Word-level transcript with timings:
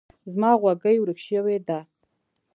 زما 0.31 0.51
غوږۍ 0.61 0.97
ورک 0.99 1.19
شوی 1.27 1.57
ده. 1.67 1.79